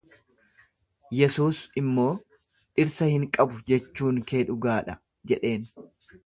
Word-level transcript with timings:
Yesuus 1.17 1.59
immoo, 1.81 2.13
Dhirsa 2.79 3.11
hin 3.11 3.27
qabu 3.37 3.61
jechuun 3.69 4.19
kee 4.33 4.43
dhugaa 4.49 4.81
dha 4.89 4.97
jedheen. 5.35 5.71